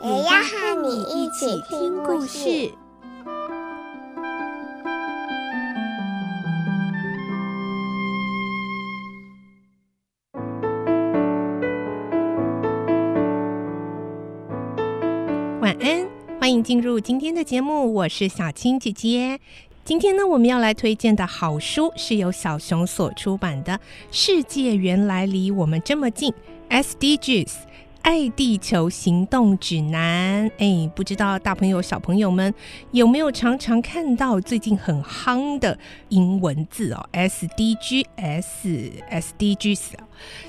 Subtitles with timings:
[0.00, 2.70] 也要和你一起听故事。
[15.60, 19.40] 晚安，欢迎进入今天的节目，我是小青姐姐。
[19.84, 23.72] 今天呢，我们要来推荐的好书是由小熊所出版的
[24.12, 26.32] 《世界原来离我们这么近》
[26.82, 27.67] （SDGs）。
[28.08, 32.54] 爱地球行动指南，哎，不知道大朋友小朋友们
[32.90, 35.78] 有没有常常看到最近很夯的
[36.08, 38.06] 英文字哦，SDGs，SDGs。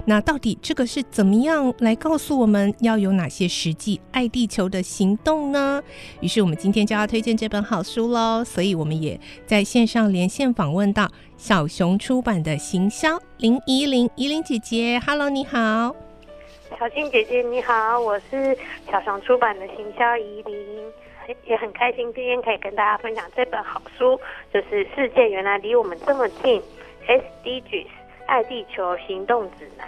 [0.05, 5.83] 那到底这个是怎么样来告诉我们要有哪些实际爱地球的行动呢？
[6.21, 16.08] 于是我们今天就要推荐这本好书喽，所以我们也在线上连线访问到小熊出版的行销林怡玲，怡玲姐姐，Hello，你好。
[16.77, 18.57] 小青姐姐你好，我是
[18.89, 20.91] 小熊出版的行销怡琳，
[21.45, 24.19] 也很开心今天可以跟大家分享这本好书，
[24.53, 26.61] 就是《世界原来离我们这么近》
[27.07, 27.87] ，SDGs
[28.29, 29.87] 爱地球行动指南。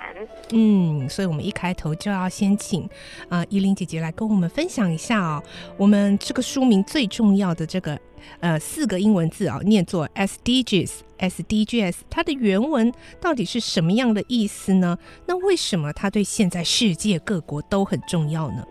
[0.51, 2.89] 嗯，所以我们一开头就要先请
[3.29, 5.43] 啊、依琳姐姐来跟我们分享一下哦，
[5.77, 7.97] 我们这个书名最重要的这个。
[8.39, 14.95] 呃，四个英文字啊，念作 SDGs，SDGs，它的原文到底是什么样的意思呢？
[15.25, 18.63] 那为什么它对现在世界各国都很重要呢？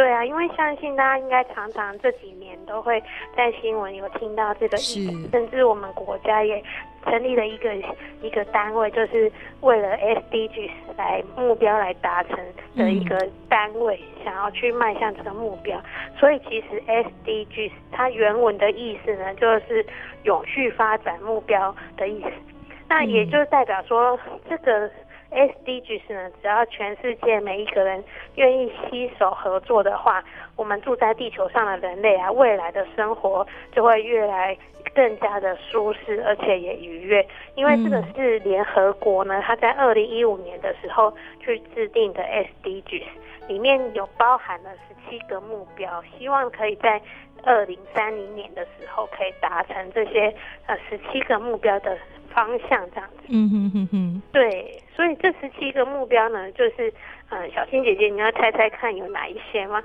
[0.00, 2.98] 对啊，因为相信大家应该常常这几年都会
[3.36, 6.64] 在新闻有听到这个意思，甚至我们国家也
[7.04, 7.74] 成立了一个
[8.22, 9.30] 一个单位，就是
[9.60, 12.38] 为了 SDGs 来目标来达成
[12.74, 15.78] 的一个单位，嗯、想要去迈向这个目标。
[16.18, 19.84] 所以其实 SDGs 它原文的意思呢，就是
[20.22, 22.30] 永续发展目标的意思。
[22.88, 24.90] 那也就代表说这个。
[25.30, 28.02] SDGs 呢，只要全世界每一个人
[28.34, 30.22] 愿意携手合作的话，
[30.56, 34.56] 我们住在地球上的人类啊，未来的生活就会越来
[34.94, 37.24] 更加的舒适，而且也愉悦。
[37.54, 43.04] 因为这个是联合国呢，它在二零一五年的时候去制定的 SDGs，
[43.46, 47.00] 里面有包含了十七个目标，希望可以在
[47.44, 50.34] 二零三零年的时候可以达成这些
[50.66, 51.96] 呃十七个目标的。
[52.32, 56.92] 方向这样子，嗯哼哼哼，对，所以这十七个目标呢，就是，
[57.30, 59.82] 呃，小青姐姐，你要猜猜看有哪一些吗？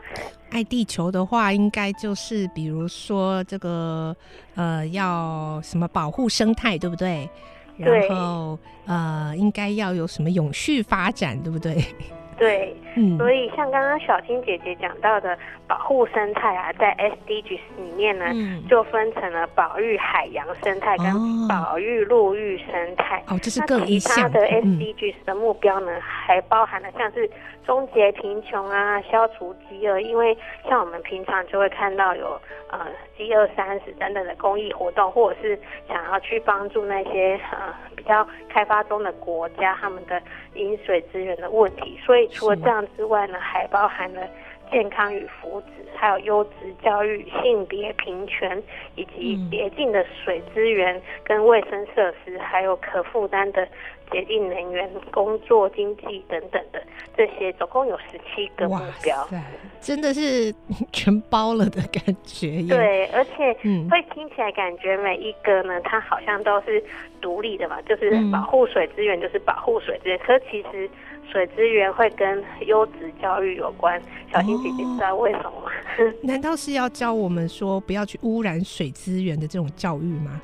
[0.52, 4.14] 爱地球的话，应该就是比如说这个，
[4.58, 7.30] 呃，要什么保护生态，对不对？
[7.78, 8.06] 对。
[8.09, 11.82] 然后，呃，应该要有什么永续发展，对不对？
[12.38, 21.05] 对，嗯，所以像刚刚小青姐姐讲到的保护生态啊，在 SDGs 里面呢，嗯，就分成了保育海洋生态跟
[21.47, 23.23] 保育陆域生态。
[23.28, 27.29] 哦，这是更一其他的 SDGs 的目标呢，嗯，还包含了像是
[27.66, 30.00] 终结贫穷啊，消除饥饿。
[30.00, 30.38] 因为
[30.69, 32.39] 像我们平常就会看到有
[32.72, 32.79] 呃
[33.17, 40.22] 饥饿三十等等的公益活动，或者是想要去帮助那些呃比较开发中的国家他们的
[40.53, 42.25] 饮水资源的问题，所以。
[42.35, 44.22] 除了这样之外呢，还包含了
[44.72, 45.66] 健康与福祉，
[45.96, 46.51] 还有优质
[46.84, 48.62] 教育、性别平权，
[48.96, 53.68] 以及洁净的水资源跟卫生设施，还有可负担的
[54.12, 56.81] 洁净能源、工作经济等等的
[57.16, 59.28] 这些，总共有十七个目标。
[59.79, 60.52] 真的是
[60.91, 62.66] 全包了的感觉。
[62.67, 63.53] 对，而且
[63.90, 66.84] 会听起来感觉每一个呢，它好像都是
[67.22, 70.90] 独立的嘛，就是保护水资源，就是保护水资源，可其实。
[71.31, 75.72] 水资源会跟优质教育有关，小新姐姐知道为什么吗？
[75.99, 80.40] 哦，难道是要教我们说不要去污染水资源的这种教育吗？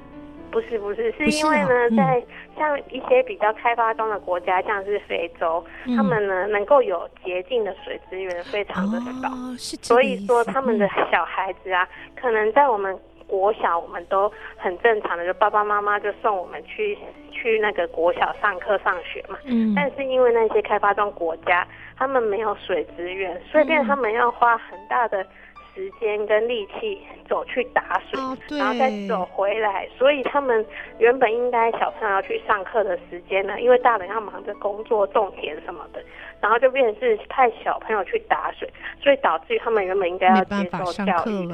[0.52, 2.22] 不是不是，是因为呢，在
[2.58, 12.98] 像一些比较开发中的国家，像是非洲，嗯、他们呢能够有洁净的水资源非常的少，哦、所以说他们的小孩子啊，嗯、可能在我们。
[13.32, 16.98] 国小我们都很正常的，就爸爸妈妈就送我们去
[17.32, 19.38] 去那个国小上课上学嘛。
[19.46, 19.74] 嗯。
[19.74, 21.66] 但是因为那些开发中国家，
[21.98, 25.26] 他们没有水资源，所以变他们要花很大的
[25.74, 30.66] 时间跟力气走去打水，哦，然后再走回来，所以他们
[31.00, 36.04] 原本应该小朋友要去上课的时间呢，因为大人要忙着工作、种田什么的，
[36.42, 38.70] 然后就变成是派小朋友去打水，
[39.02, 41.48] 所以导致于他们原本应该要接受教育，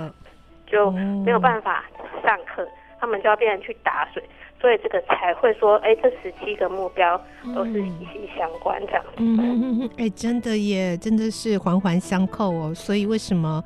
[0.68, 0.92] 就
[1.26, 1.84] 没有办法
[2.24, 2.70] 上课，哦，
[3.00, 4.22] 他们就要变成去打水。
[4.60, 7.16] 所以这个才会说，哎，这十七个目标
[7.56, 9.12] 都是息息相关这样子。
[9.18, 12.74] 嗯 哎，真的耶，真的是环环相扣哦。
[12.74, 13.64] 所以为什么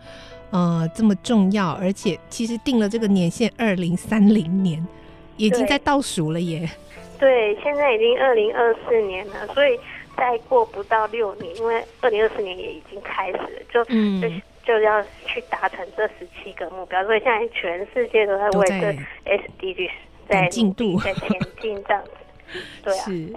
[0.52, 1.72] 呃这么重要？
[1.80, 4.86] 而且其实定了这个年限，二零三零年
[5.38, 6.70] 已经在倒数了耶。
[7.18, 9.80] 对，现在已经二零二四年了，所以
[10.18, 14.28] 再过不到六年，因为二零二四年也已经开始了，就、嗯、就
[14.66, 17.04] 就要去达成这十七个目标。
[17.06, 19.92] 所以现在全世界都在为这 SDGs。
[20.30, 21.28] 在进度，在前
[21.62, 22.12] 进这样子，
[22.86, 23.04] 对啊。
[23.04, 23.34] 是。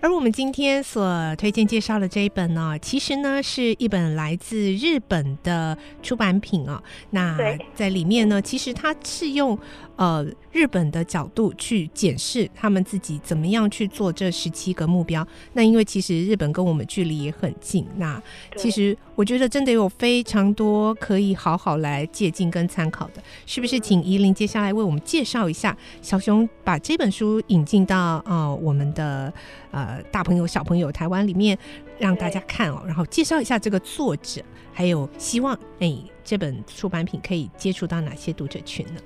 [0.00, 6.82] 而我们今天所推荐介绍的这一本呢，其实呢是一本来自日本的出版品哦。
[7.10, 7.38] 那
[7.76, 9.56] 在里面呢，其实它是用
[9.96, 15.26] 呃日本的角度去检视他们自己怎么样去做这十七个目标。
[15.52, 18.22] 那因为其实日本跟我们距离也很近，那
[18.56, 23.22] 其实我觉得真的有非常多可以好好来借鉴跟参考的。
[23.46, 23.80] 是不是？
[23.80, 29.32] 请怡琳接下来为我们介绍一下，小熊把这本书引进到呃我们的
[29.70, 30.02] 呃。
[30.10, 31.56] 大朋友、小朋友，台湾里面
[31.98, 34.42] 让大家看哦，然后介绍一下这个作者，
[34.72, 39.00] 还有希望哎，这本出版品可以接触到哪些读者群呢？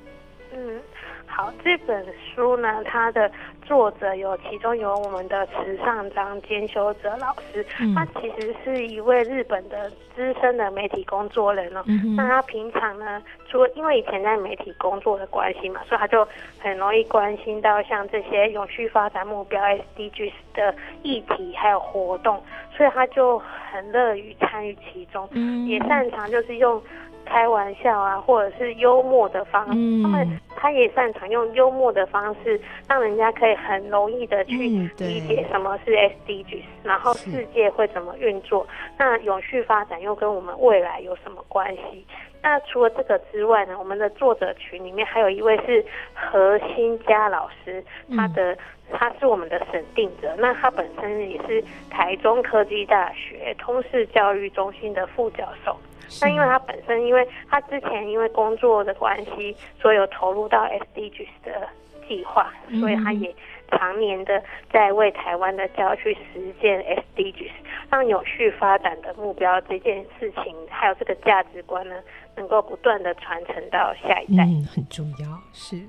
[1.36, 2.04] 嗯，好，这本
[2.34, 3.30] 书呢，它的。
[3.66, 11.82] 作者有，其中有我们的池上章兼修哲老师，嗯，他其实是一位日本的资深的媒体工作人哦。
[11.88, 16.24] 嗯、那他平常呢，除了因为以前在媒体工作的关系嘛，所以他就
[16.60, 20.72] 很容易关心到像这些永续发展目标 SDGs 的
[21.02, 22.40] 议题还有活动，
[22.76, 23.36] 所以他就
[23.72, 26.80] 很乐于参与其中，嗯，也擅长就是用。
[27.26, 32.58] 开玩笑啊，或者是幽默的方式，他们他也擅长用幽默的方式，
[32.88, 34.56] 让人家可以很容易的去
[34.98, 42.06] 理解什么是 SDGs，然后世界会怎么运作，那永续发展又跟我们未来有什么关系？
[42.42, 45.84] 那除了这个之外呢，我们的作者群里面还有一位是
[46.14, 47.84] 何新佳老师，
[48.16, 48.56] 他的
[48.92, 55.76] 他是我们的审定者，那他本身也是台中科技大学通识教育中心的副教授。
[56.22, 61.68] 那因为他本身，因为他之前因为工作的关系，所以有投入到 SDGs 的
[62.08, 63.34] 计划，所以他也
[63.72, 64.42] 常年的
[64.72, 66.80] 在为台湾的教育去实践
[67.16, 67.50] SDGs，
[67.90, 71.96] 让有序发展的目标这件事情，还有这个价值观呢，
[72.36, 74.44] 能够不断的传承到下一代。
[74.44, 75.40] 嗯，很重要。
[75.52, 75.80] 是。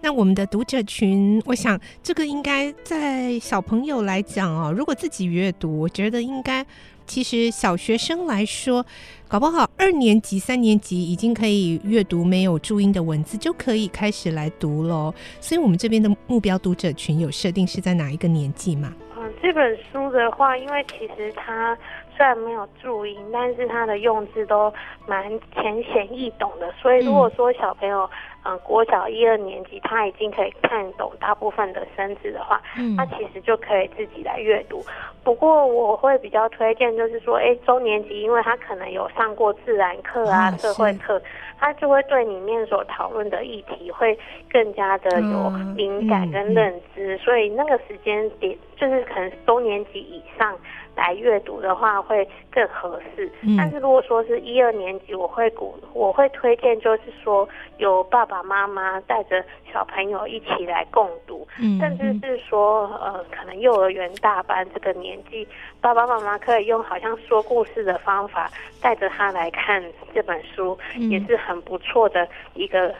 [0.00, 6.66] 那我们的读者群，我想这个应该在小朋友来讲哦，如果自己阅读，我觉得应该。
[7.08, 8.84] 其实小学生来说，
[9.26, 15.12] 搞不好二年级、三年级已经可以阅读没有注音的文字，就可以开始来读喽。
[15.40, 18.94] 所以，我们这边的目标读者群有设定是在哪一个年纪吗？
[19.16, 21.76] 嗯，这本书的话，因为其实它
[22.18, 24.74] 虽然没有注音，但是它的用字都
[25.06, 26.68] 蛮浅显易懂的。
[26.72, 28.10] 所以，如果说小朋友，
[28.44, 34.82] 嗯，国小一二年级他已经可以看懂大部分的生字的话，嗯，他其实就可以自己来阅读。
[35.22, 41.22] 不过我会比较推荐，就是说，哎，中年级，因为他可能有上过自然课啊、社会课，
[41.56, 44.18] 他就会对里面所讨论的议题会
[44.50, 50.56] 更加的有敏感跟认知，所以那个时间点就是可能中年级以上。
[50.96, 57.46] 来阅读的话会更合适，嗯，但是如果说是一二年级，我会鼓，我会推荐，就是说
[57.76, 65.46] 有爸爸妈妈带着小朋友一起来共读，嗯，甚至是说呃，可能幼儿园大班这个年纪，
[65.80, 69.82] 爸爸妈妈可以用好像说故事的方法带着他来看
[70.14, 72.94] 这本书，嗯，也是很不错的一个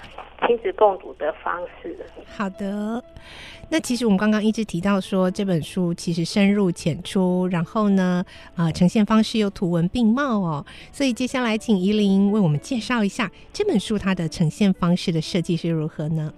[0.47, 1.97] 亲子共读的方式。
[2.27, 3.03] 好的。
[3.71, 8.25] 那其实我们刚刚一直提到说，这本书其实深入浅出，然后呢，
[8.57, 10.65] 啊、呃，呈现方式又图文并茂哦。
[10.91, 16.33] 所以接下来请怡琳为我们介绍一下这本书它的呈现方式的设计是如何呢？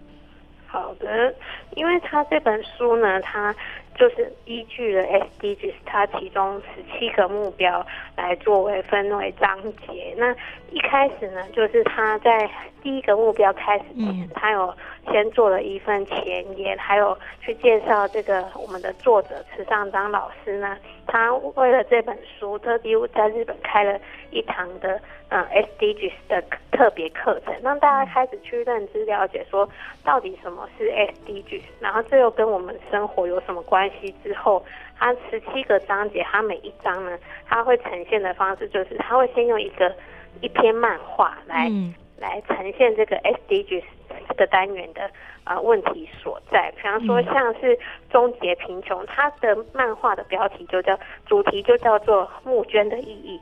[1.11, 1.35] 好的，
[1.75, 3.55] 因为他这本书呢，他
[3.97, 7.85] 就是依据了 SDGs 它其中十七个目标
[8.17, 10.15] 来作为分为章节。
[10.17, 10.33] 那
[10.71, 12.49] 一开始呢，就是他在
[12.83, 14.75] 第一个目标开始前，他有。
[15.11, 20.77] 先做了一份前言，还有去介绍这个我们的作者池上彰老师呢。
[21.07, 23.99] 他为了这本书，特地在日本开了
[24.31, 26.41] 一堂的嗯 SDGs 的
[26.71, 29.69] 特别课程，让大家开始去认知了解说
[30.05, 34.15] 到底什么是 SDGs，然后这又跟我们生活有什么关系？
[34.23, 34.65] 之后，
[34.97, 39.93] 它十七个章节，它每一章呢，它会呈现的方式就是，它会先用一个
[40.41, 44.00] 一篇漫画来、嗯、来呈现这个 SDGs 这
[44.35, 45.03] 个单元的
[45.45, 46.73] 啊、呃、问题所在。
[46.77, 47.79] 比方说像是
[48.11, 53.41] 终结贫穷，它的漫画的标题就叫主题就叫做募捐的意义。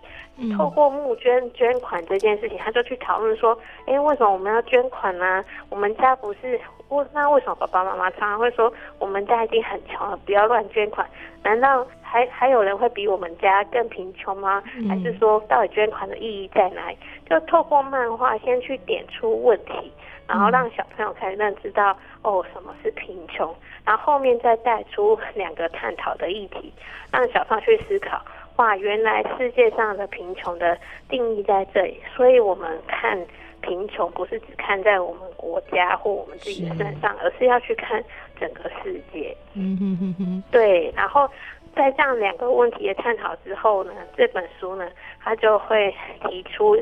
[0.56, 5.44] 透过募捐捐款这件事情，他就去讨论说，哎，为什么我们要捐款呢、啊？
[5.68, 11.04] 我们家不是，为那为什么爸爸妈妈常常会说，我们家已经很穷了，不要乱捐款？
[11.42, 14.62] 难道还还有人会比我们家更贫穷吗？
[14.88, 16.96] 还是说，到底捐款的意义在哪里？
[17.28, 19.92] 就透过漫画先去点出问题，
[20.28, 23.52] 然后让小朋友可以认知到，哦，什么是贫穷，
[23.84, 26.72] 然后后面再带出两个探讨的议题，
[27.10, 28.20] 让小朋友去思考。
[28.56, 30.76] 哇，原来世界上的贫穷的
[31.08, 33.18] 定义在这里，所以我们看
[33.60, 38.02] 贫穷不是只看在我们国家或我们自己的身上，而是要去看
[38.38, 39.34] 整个世界。
[39.54, 40.92] 嗯哼哼哼，对。
[40.96, 41.28] 然后
[41.74, 44.90] 在这样两个问题的探讨之后呢，这本书呢，
[45.22, 45.94] 它就会
[46.28, 46.76] 提出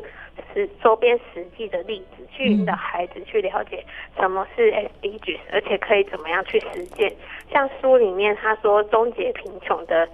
[0.53, 3.85] 是周边实际的例子，去引导孩子去了解
[4.19, 7.15] 什么是 SDGs，而且可以怎么样去实践。
[7.53, 10.09] 像书里面他说，终结贫穷的。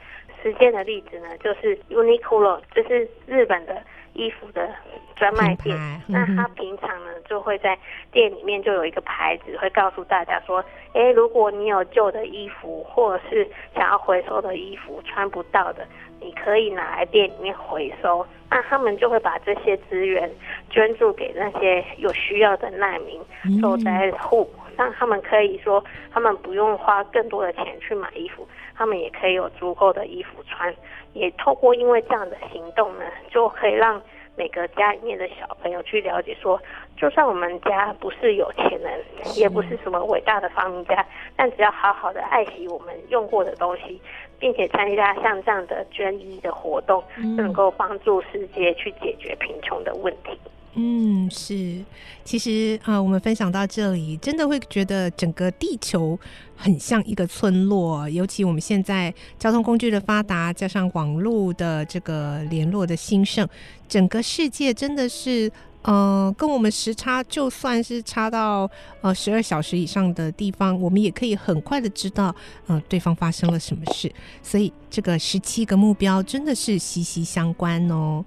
[0.45, 3.81] 实践的例子呢，就是 Uniqlo，就是日本的
[4.13, 4.69] 衣服的
[5.15, 5.77] 专卖店。
[5.79, 6.92] 嗯、那他平常呢，
[7.33, 7.79] 就会在
[8.13, 10.63] 店里面就有一个牌子，会告诉大家说
[10.93, 15.87] ：“诶，如果你有旧的衣服，或者是想要回收的衣服穿不到的，
[16.21, 20.31] 你可以拿来店里面回收。”那他们就会把这些资源
[20.69, 23.19] 捐助给那些有需要的难民、
[23.63, 24.47] 受灾户，
[24.77, 28.47] 让他们可以说，他们不用花更多的钱去买衣服。
[28.75, 30.75] 他们也可以有足够的衣服穿，
[31.15, 33.99] 也透过因为这样的行动呢，就可以让
[34.37, 36.61] 每个家里面的小朋友去了解说，
[36.97, 39.01] 就算我们家不是有钱人，
[39.37, 44.01] 也不是什么伟大的发明家，但只要好好的爱惜我们用过的东西，
[44.39, 50.39] 并且参加像这样的捐衣的活动，就能够帮助世界去解决贫穷的问题。
[50.75, 51.85] 嗯，是，
[52.25, 56.19] 其实啊、我们分享到这里，真的会觉得整个地球
[56.57, 58.09] 很像一个村落。
[58.09, 63.47] 尤其我们现在交通工具的发达，加上网络的这个联络的兴盛，
[63.87, 65.53] 整个世界真的是，
[65.83, 68.71] 呃，跟我们时差就算是差到
[69.03, 72.35] 呃十二小时以上的地方，我们也可以很快的知道，
[72.67, 74.11] 呃，对方发生了什么事。
[74.43, 78.25] 所以这个十七个目标真的是息息相关哦。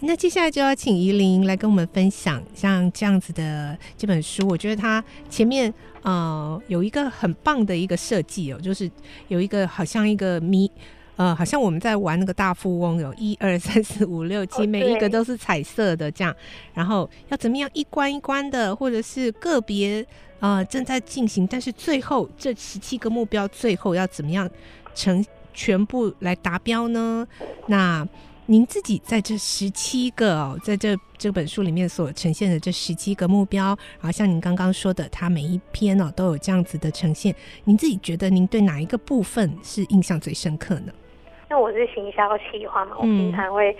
[0.00, 4.46] 那接下来就要请怡琳来跟我们分享像这样子的这本书。
[4.46, 5.72] 我觉得它前面
[6.02, 8.90] 呃有一个很棒的一个设计哦，就是
[9.28, 10.70] 有一个好像一个谜，
[11.16, 16.34] 呃，好像我们在玩那个大富翁，有一二三四五六七，每一个都是彩色的这样。
[16.74, 20.04] 然后要怎么样一关一关的，或者是个别
[20.40, 24.50] 呃正在进行，但是最后这十七个目标最后要怎么样
[24.94, 25.24] 成
[25.54, 27.26] 全部来达标呢？
[27.68, 28.06] 那。
[28.46, 37.34] 您自己在这十七个哦，在这这本书里面所呈现的这十七个目标，然后像您刚刚说的，它每一篇哦都有这样子的呈现。
[37.64, 40.92] 您自己觉得您对哪一个部分是印象最深刻呢？
[41.48, 43.74] 那我是行销企划嘛，我平常会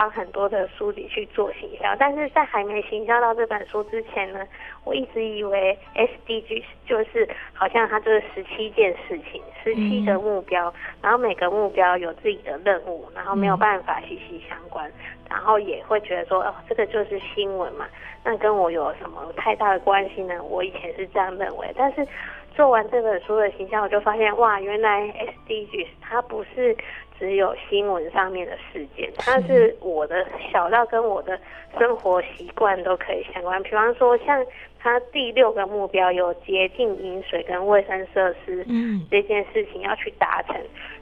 [0.00, 4.40] 帮很多的书籍去做行销，但是在还没行销到这本书之前呢，
[4.82, 14.90] 我一直以为 SDG 就是好像它就是十七件事情，十七个目标，然后每个目标有自己的任务，然后没有办法息息相关，
[15.28, 17.86] 然后也会觉得说哦，这个就是新闻嘛，
[18.24, 20.42] 那跟我有什么太大的关系呢？
[20.42, 22.08] 我以前是这样认为，但是
[22.54, 25.02] 做完这本书的行销，我就发现哇，原来
[25.46, 26.74] SDG 它不是。
[27.20, 31.38] 只有新闻上面的事件，它是我的小到跟我的
[31.78, 33.62] 生活习惯都可以相关。
[33.62, 34.44] 比方说，像
[34.78, 40.56] 它第六个目标有洁净饮水跟卫生设施，嗯，这件事情要去达成。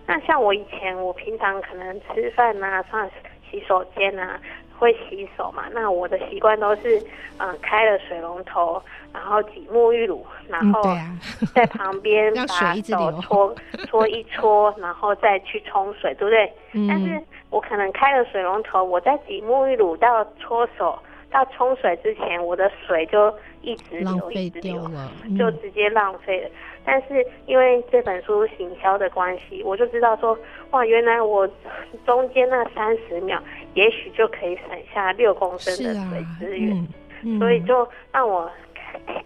[0.08, 3.08] 那像我以前，我平常可能吃饭啊，上
[3.48, 4.40] 洗手间啊。
[4.78, 5.64] 会洗手嘛？
[5.72, 7.02] 那我的习惯都是，
[7.38, 8.80] 嗯，开了水龙头，
[9.12, 10.82] 然后挤沐浴乳，然后
[11.54, 13.54] 在旁边把手搓
[13.86, 16.52] 搓一搓，然后再去冲水，对不对？
[16.72, 16.86] 嗯。
[16.88, 17.20] 但是
[17.50, 20.98] 我可能开了水龙头，我在挤沐浴乳到搓手
[21.30, 24.90] 到冲水之前，我的水就一直流，一直流，
[25.38, 26.50] 就直接浪费了。
[26.90, 30.34] 但是因为这本书行销的关系，我就知道说，
[30.70, 31.46] 哇，原来我
[32.06, 33.38] 中间那三十秒，
[33.74, 36.86] 也许就可以省下六公升的水资源，啊
[37.24, 38.50] 嗯嗯，所以就让我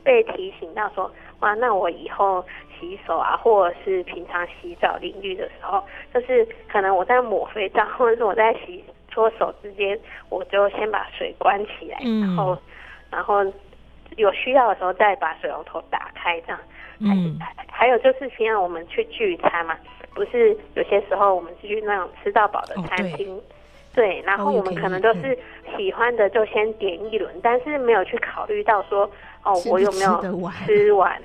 [0.03, 2.45] 被提醒到说，哇，那我以后
[2.81, 9.97] 洗手啊，或者是平常洗澡淋浴的时候，就是可能我在抹肥皂，或者是我在洗搓手之间，
[10.31, 12.59] 我就先把水关起来，嗯，然后
[13.09, 13.37] 然后
[14.17, 16.59] 有需要的时候再把水龙头打开，这样。
[17.03, 17.39] 嗯，
[17.71, 19.77] 还有就是，平常我们去聚餐嘛，
[20.15, 23.41] 不是有些时候我们去那种吃到饱的餐厅，哦，
[23.95, 25.37] 对，然后我们可能都是
[25.77, 29.11] 喜欢的就先点一轮，但是没有去考虑到说，
[29.43, 30.23] 哦，我有没有
[30.65, 31.21] 吃完，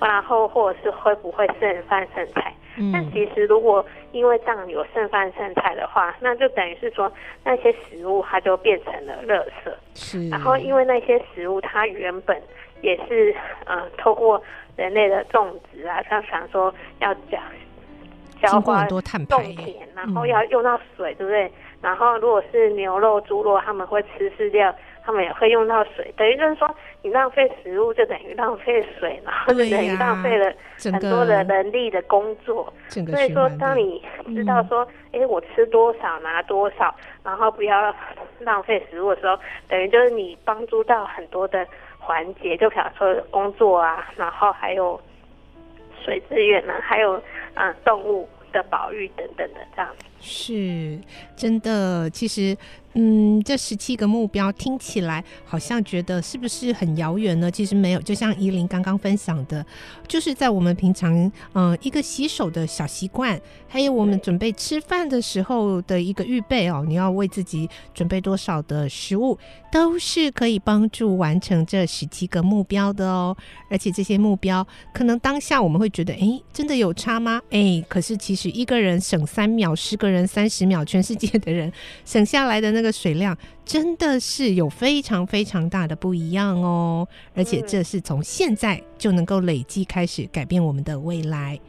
[0.00, 2.52] 然后或者是会不会剩饭剩菜。
[2.76, 7.12] 嗯、但其实如果因为这样有剩饭剩菜的话，那就等于是说
[7.44, 9.74] 那些食物它就变成了垃圾。
[9.94, 10.28] 是。
[10.28, 12.40] 然后因为那些食物它原本
[12.82, 13.34] 也是
[13.66, 14.42] 呃透过
[14.76, 17.42] 人类的种植啊，像想说要讲
[18.42, 19.00] 浇花种
[19.56, 21.50] 田，然后要用到水，对不对？
[21.80, 24.74] 然后如果是牛肉、猪肉，他们会吃饲料。
[25.02, 26.72] 他们也会用到水，等于就是说，
[27.02, 30.52] 你浪费食物就等于浪费水，然后就等于浪费了
[30.92, 32.72] 很多的人力的工作。
[32.88, 34.02] 所以说，当你
[34.34, 37.94] 知道说，哎、嗯，我吃多少拿多少，然后不要
[38.40, 39.38] 浪费食物的时候，
[39.68, 41.66] 等于就是你帮助到很多的
[41.98, 45.00] 环节，就比方说工作啊，然后还有
[46.04, 47.22] 水资源呢，还有
[47.54, 50.04] 嗯动物的保育等等的这样子。
[50.20, 50.98] 是
[51.36, 52.56] 真的，其实。
[52.94, 57.48] 嗯，这十七个目标听起来好像觉得是不是很遥远呢？
[57.48, 59.64] 其实没有，就像依琳刚刚分享的，
[60.08, 69.38] 就是在我们平常嗯、一个洗手的小习惯，还有我们准备吃饭的时候的一个预备哦，你要为自己准备多少的食物，
[69.70, 73.36] 都是可以帮助完成这十七个目标的哦。
[73.70, 77.40] 而且这些目标可能当下我们会觉得，哎，真的有差吗？
[77.50, 81.72] 哎，可是其实一个人省三秒，十个人三十秒，全世界的人
[82.04, 82.80] 省下来的那。
[82.80, 91.60] 个水量真的是有非常非常大的不一样哦，而且这是从现在就能够累积开始改变我们的未来。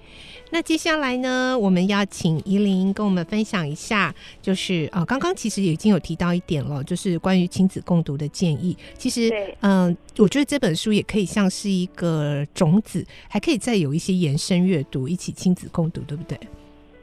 [0.51, 8.77] 那接下来呢，我们要请依琳跟我们分享一下，就是啊，刚刚其实已经有提到一点了，就是关于亲子共读的建议。
[8.98, 9.29] 其实，
[9.60, 16.39] 嗯、呃，我觉得这本书也可以像是一个种子，还可以再有一些延伸阅读，一起亲子共读，对不对？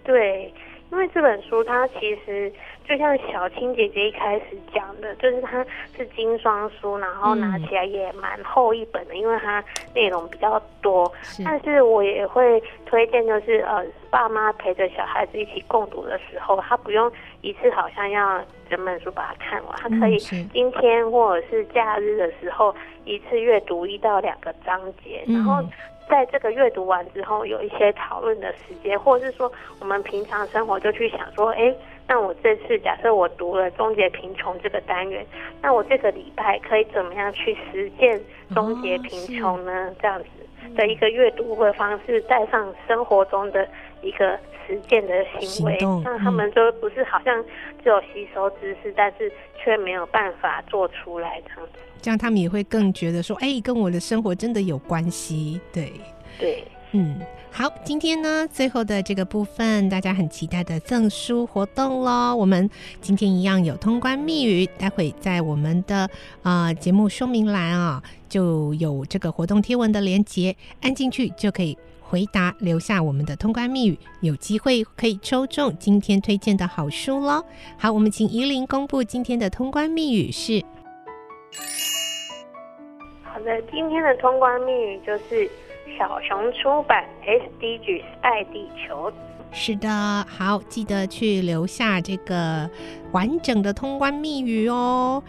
[0.03, 0.51] 对，
[0.91, 2.53] 因为这本书它其实。
[2.89, 5.63] 就像小青姐姐一开始讲的，就是它
[5.95, 9.63] 是精装书，然后拿起来也蛮厚一本的，因为它
[9.95, 11.13] 内容比较多。
[11.45, 18.41] 但是我也会推荐，就是呃，爸妈陪着小孩子一起共读的时候，他不用一次好像要
[18.71, 25.63] 整本书把它看完，他可以今天或者是假日的时候一次阅读一到两个章节，然后
[26.09, 31.75] 在这个阅读完之后有一些讨论的时间，或者是说我们平常生活就去想说，哎。
[32.09, 35.25] 那我这次假设我读了终结贫穷这个单元，
[35.61, 38.19] 那我这个礼拜可以怎么样去实践
[38.55, 39.95] 终结贫穷呢？
[40.01, 40.27] 这样子
[40.75, 43.69] 的一个阅读的方式，带上生活中的
[44.01, 47.45] 一个实践的行为，让他们就不是好像
[47.85, 49.31] 只有吸收知识，但是
[49.63, 51.79] 却没有办法做出来这样子。
[52.01, 55.61] 这样他们也会更觉得说，哎，跟我的生活真的有关系。
[55.71, 55.93] 对，
[56.39, 56.65] 对。
[56.93, 57.21] 嗯，
[57.51, 62.35] 好，今天呢，最后的这个部分，大家很期待的赠书活动喽。
[62.35, 62.69] 我们
[63.03, 66.09] 今天一样有通关密语，待会在我们的
[66.45, 77.45] 呃节目说明栏啊，就有这个活动贴文的连接，按进去就可以回答，留下我们的通关密语，有机会可以抽中今天推荐的好书喽。
[77.77, 80.65] 好，我们请怡琳公布今天的通关密语是。
[83.23, 85.51] 好的，今天的通关密语就是。
[85.97, 89.13] 小熊出版 SDGs 爱地球，
[89.53, 89.89] 是的，
[90.29, 92.69] 好，记得去留下这个
[93.13, 95.23] 完整的通关密语哦。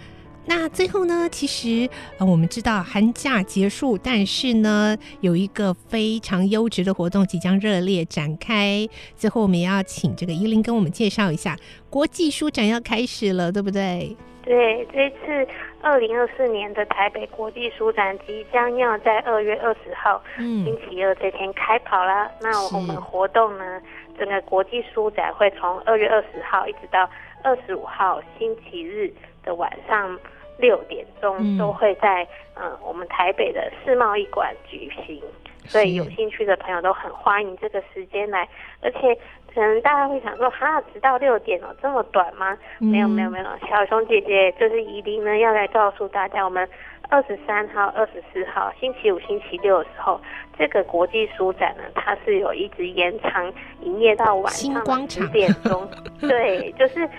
[0.45, 8.87] 那最后呢，其实呃，我们知道寒假结束，但是呢，有一个非常优质的活动即将热烈展开。
[9.15, 11.55] 最后，我们也要请这个依琳跟我们介绍一下，
[11.89, 14.17] 国际书展要开始了，对不对？
[14.43, 15.47] 对，这次
[15.81, 22.29] 二零二四年的台北国际书展即将要在二月二十号，嗯，星期二这天开跑啦。
[22.41, 23.81] 那我们活动呢，
[24.17, 27.09] 整个国际书展会从二月二十号一直到
[27.43, 29.11] 二十五号星期日
[29.43, 30.19] 的晚上
[30.57, 35.21] 六点钟，都会在嗯、呃、我们台北的世贸易馆举行。
[35.69, 38.47] 所以有兴趣的朋友都很欢迎这个时间来，
[38.81, 39.17] 而且。
[39.51, 42.55] 可能大家会想说，哈，直到六点哦，这么短吗？
[42.79, 43.45] 嗯、没有，没有，没有。
[43.67, 46.69] 小熊姐姐就是一定呢，要来告诉大家，我们
[47.09, 50.21] 二十三号、二十四号，星期五、星期六的时候，
[50.55, 53.51] 这个国际书展呢，它是有一直延长
[53.81, 55.89] 营业到晚上十点钟。
[56.21, 57.09] 对，就是。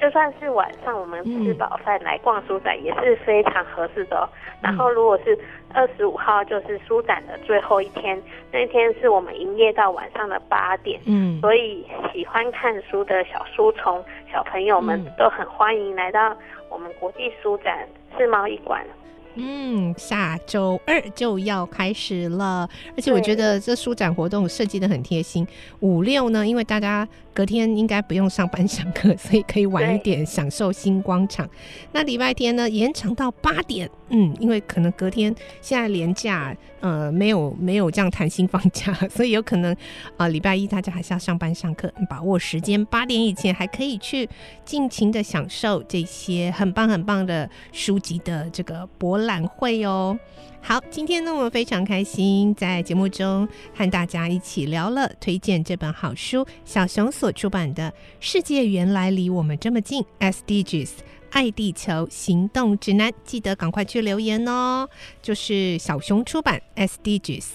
[0.00, 4.28] 就算是晚上我们吃饱饭来逛书展也是非常合适的哦。
[4.60, 5.38] 然后如果是
[5.72, 8.20] 二十五号，就是书展的最后一天，
[8.52, 11.00] 那一天是我们营业到晚上的八点。
[11.06, 16.36] 嗯，所以喜欢看书的小书虫小朋友们都很欢迎来到
[16.68, 18.84] 我们国际书展世贸一馆
[19.34, 25.46] 嗯，下周二就要开始了，而且我觉得这书展活动设计的很贴心。
[25.80, 31.48] 五六呢，因为大家隔天应该不用上班上课，所以可以晚一点享受星光场。
[31.92, 39.72] 那礼拜天呢，延长到八点，嗯，因为可能隔天现在连假，呃，没有没有这样弹性放假，所以有可能
[40.16, 44.28] 啊，呃，礼拜一大家还是要上班上课，把握时间， 八点以前还可以去
[44.64, 50.18] 尽情的享受这些很棒很棒的书籍的这个博览会哦，
[50.60, 60.90] 好，今天呢，我们非常开心在节目中和大家一起聊了推荐这本好书，小熊所出版的《世界原来离我们这么近》，SDGs
[61.30, 64.88] 爱地球行动指南，记得赶快去留言哦。
[65.20, 67.46] 就是小熊出版 SDGs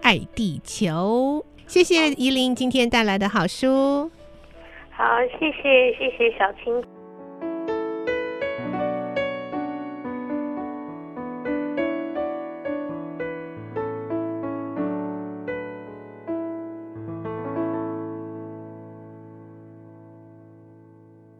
[0.00, 4.10] 爱地球，谢谢依琳今天带来的好书。
[4.90, 5.04] 好，
[5.38, 6.82] 谢谢谢谢小青。